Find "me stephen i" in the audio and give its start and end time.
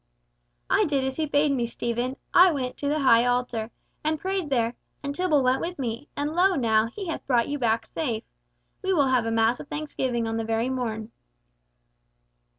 1.51-2.51